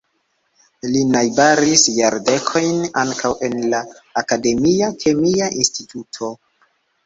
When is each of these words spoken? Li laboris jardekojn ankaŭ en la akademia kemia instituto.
Li 0.93 1.03
laboris 1.15 1.83
jardekojn 1.97 2.81
ankaŭ 3.03 3.33
en 3.51 3.61
la 3.77 3.85
akademia 4.25 4.93
kemia 5.07 5.55
instituto. 5.63 6.35